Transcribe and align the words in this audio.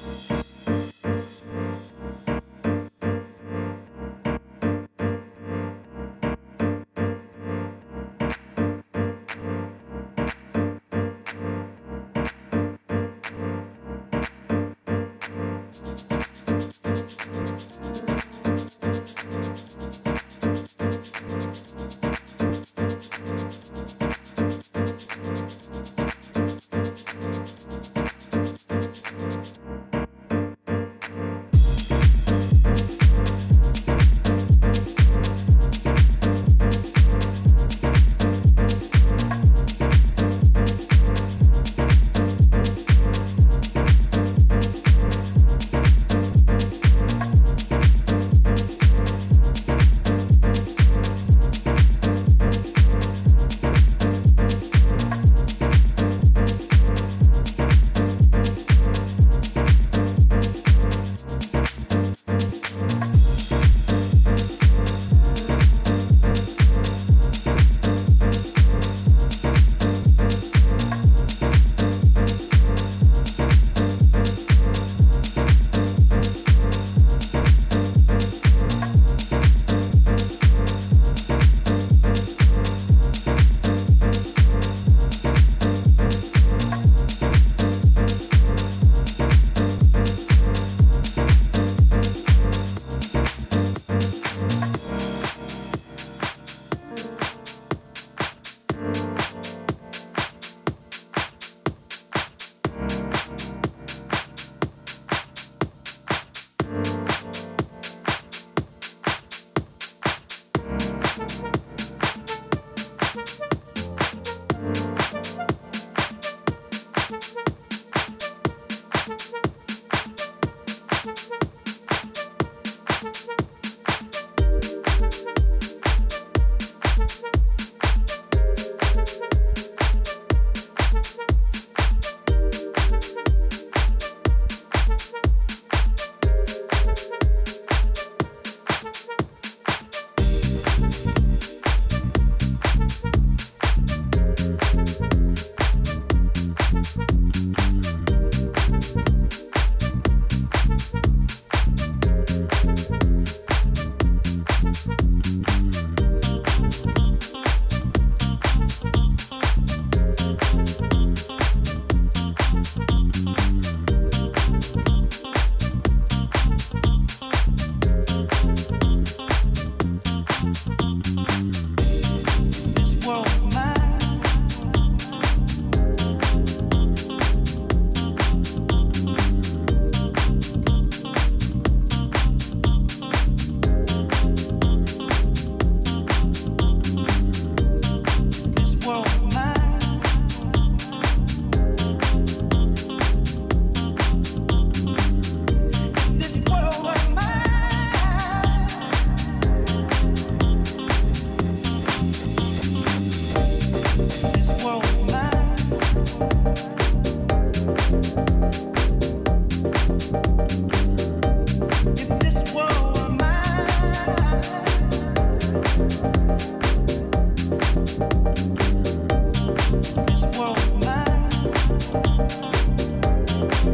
you 0.00 0.48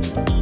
Thank 0.03 0.34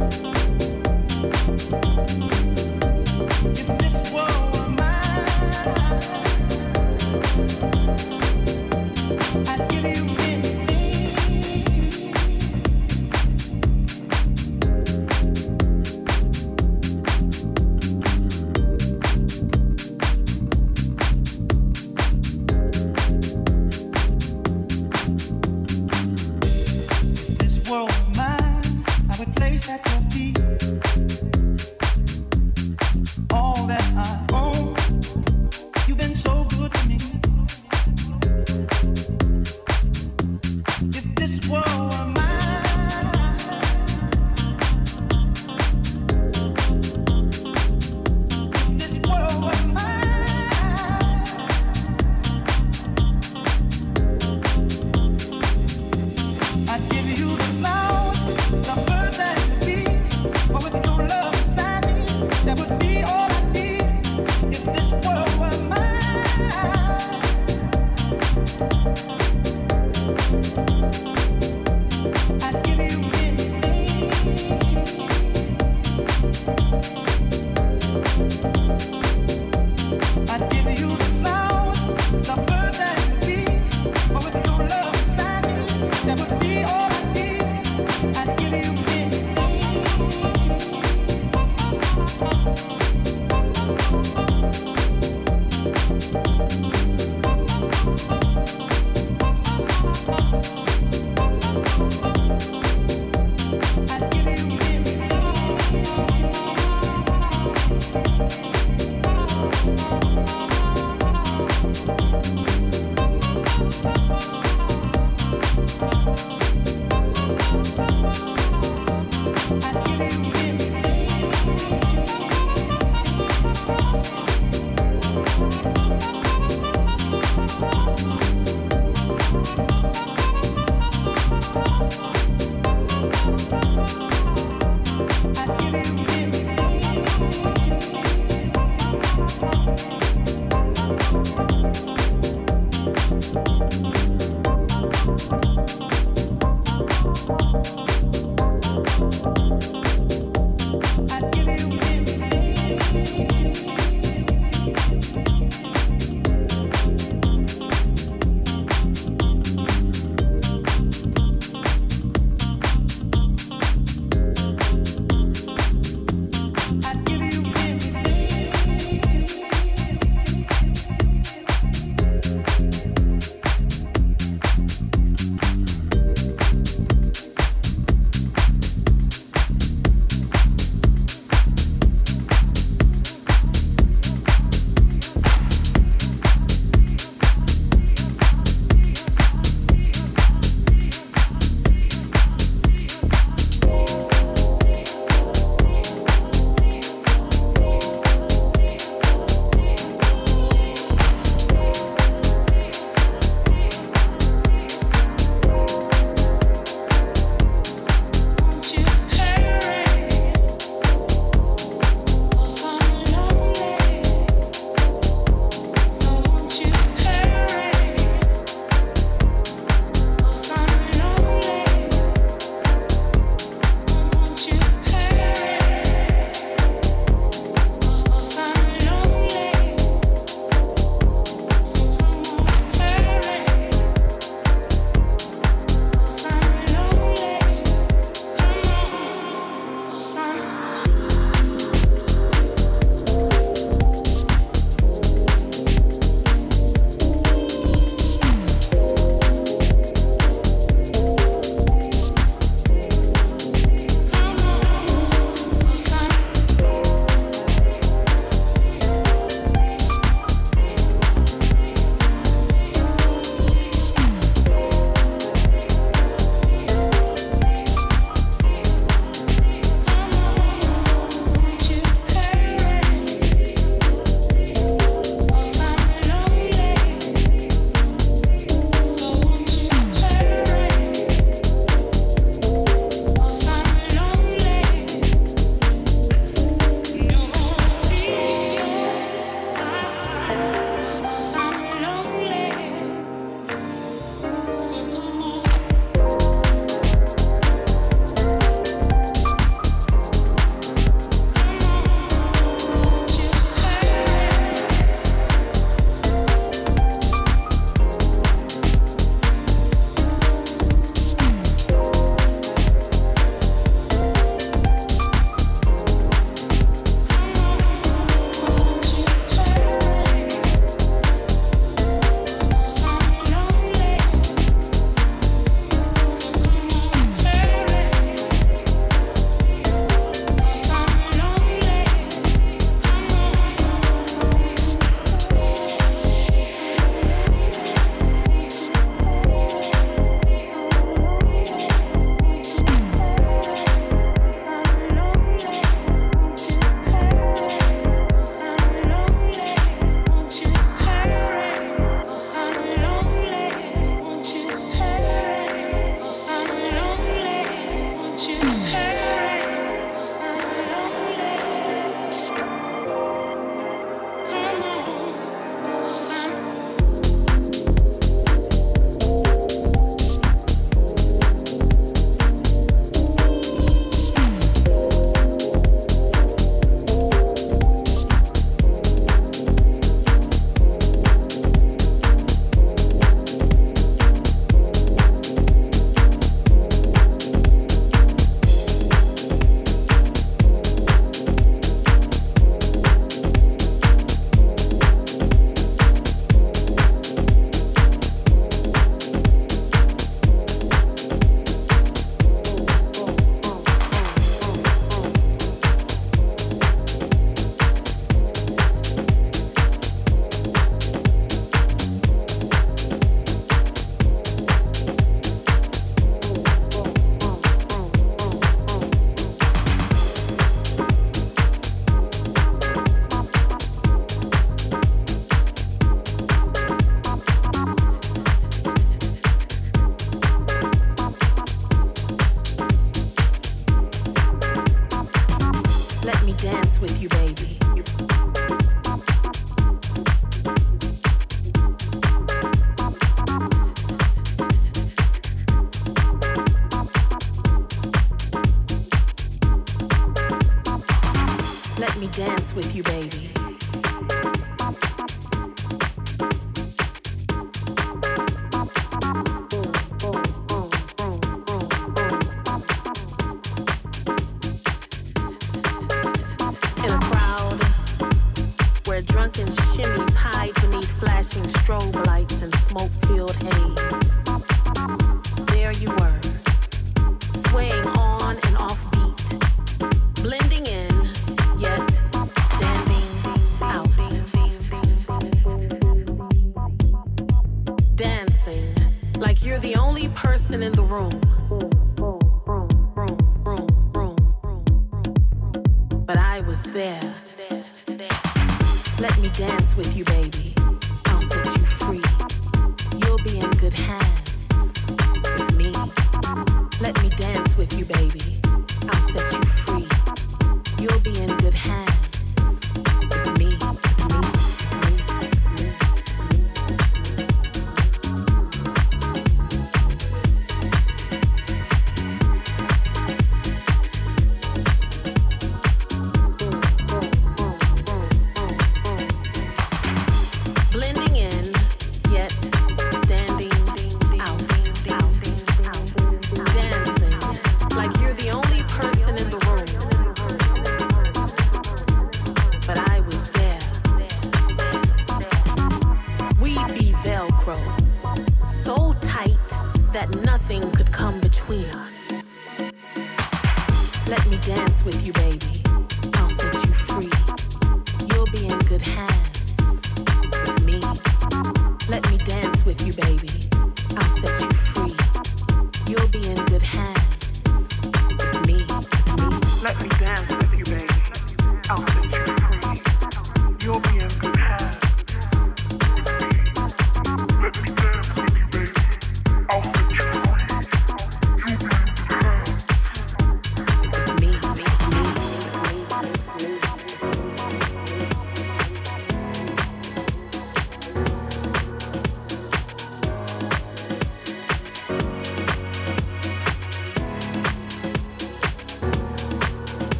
Let 451.83 451.97
me 451.97 452.07
dance 452.15 452.55
with 452.55 452.73
you, 452.73 452.81
baby. 452.83 453.42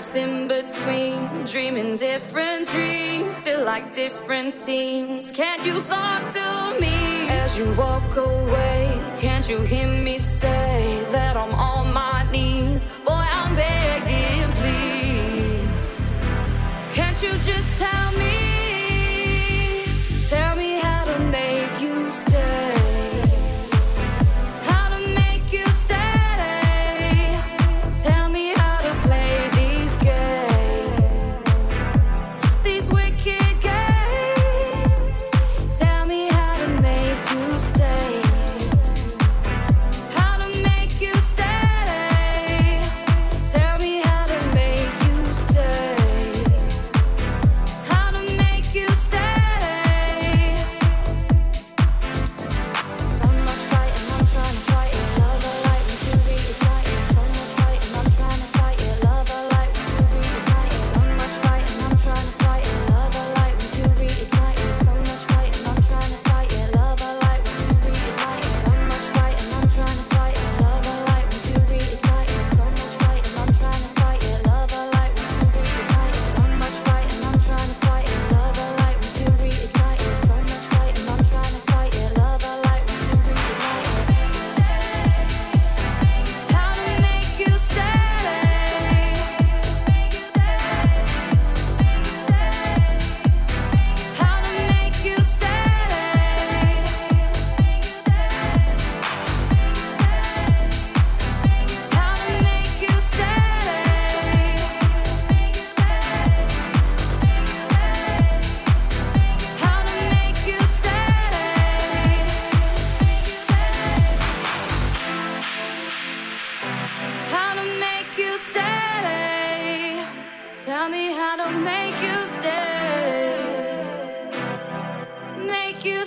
life's 0.00 0.16
in 0.16 0.48
between. 0.48 1.44
Dreaming 1.44 1.96
different 1.96 2.66
dreams, 2.68 3.42
feel 3.42 3.62
like 3.64 3.92
different 3.92 4.54
teams. 4.54 5.30
Can't 5.30 5.62
you 5.66 5.82
talk 5.82 6.22
to 6.32 6.80
me 6.80 7.28
as 7.28 7.58
you 7.58 7.70
walk 7.74 8.16
away? 8.16 8.98
Can't 9.18 9.46
you 9.46 9.60
hear 9.60 9.88
me 9.88 10.18
say? 10.18 10.49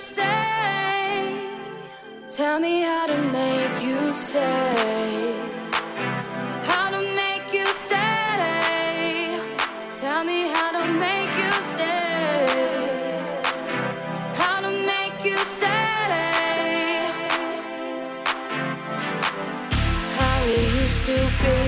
stay. 0.03 1.33
Tell 2.27 2.59
me 2.59 2.81
how 2.81 3.07
to 3.07 3.17
make 3.39 3.75
you 3.87 4.11
stay. 4.11 5.33
How 6.69 6.89
to 6.95 7.01
make 7.21 7.47
you 7.53 7.65
stay. 7.67 9.39
Tell 10.01 10.23
me 10.25 10.39
how 10.55 10.69
to 10.77 10.83
make 11.05 11.33
you 11.43 11.51
stay. 11.73 12.45
How 14.41 14.57
to 14.65 14.71
make 14.91 15.17
you 15.29 15.37
stay. 15.37 16.99
How 20.19 20.37
it 20.55 20.65
used 20.83 21.05
to 21.11 21.17
be 21.43 21.59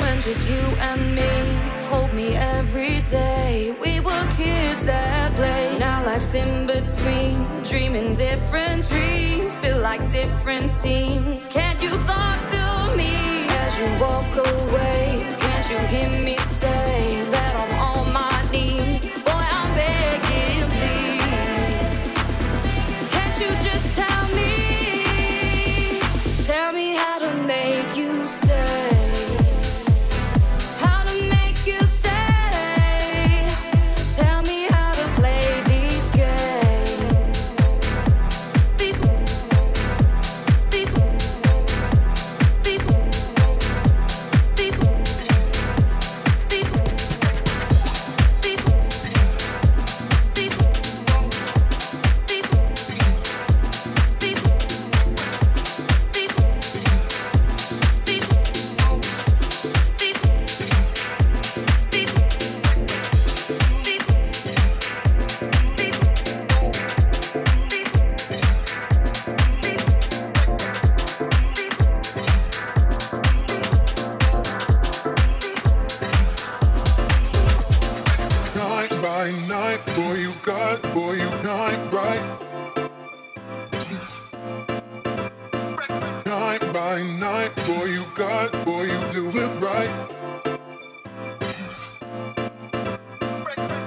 when 0.00 0.20
just 0.20 0.48
you 0.48 0.64
and 0.88 1.02
me. 1.16 1.32
Hold 1.90 2.12
me 2.12 2.36
every 2.36 3.00
day 3.18 3.49
kids 4.40 4.88
at 4.88 5.30
play. 5.34 5.78
Now 5.78 6.04
life's 6.04 6.34
in 6.34 6.66
between, 6.66 7.36
dreaming 7.62 8.14
different 8.14 8.88
dreams, 8.88 9.58
feel 9.58 9.78
like 9.78 10.02
different 10.10 10.68
teams. 10.74 11.48
Can't 11.48 11.80
you 11.82 11.90
talk 12.12 12.38
to 12.54 12.64
me 12.96 13.12
as 13.64 13.72
you 13.78 13.88
walk 14.00 14.32
away? 14.52 15.02
Can't 15.44 15.66
you 15.72 15.78
hear 15.92 16.10
me 16.24 16.36
say 16.38 17.22
that 17.34 17.52
I'm 17.62 17.74
on 17.90 18.12
my 18.12 18.36
knees? 18.52 19.09
night. 87.30 87.54
Boy, 87.66 87.84
you 87.84 88.04
got, 88.14 88.50
boy, 88.64 88.82
you 88.82 89.00
do 89.10 89.24
it 89.42 89.52
right. 89.68 89.92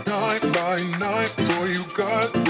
Night 0.07 0.43
by 0.57 0.77
night, 0.99 1.33
boy, 1.37 1.65
you 1.77 1.83
got. 1.95 2.42